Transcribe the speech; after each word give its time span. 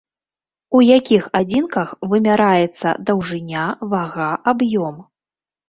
У 0.79 0.79
якіх 0.97 1.27
адзінках 1.39 1.91
вымяраецца 2.15 2.95
даўжыня, 3.13 3.69
вага, 3.95 4.29
аб'ём? 4.57 5.01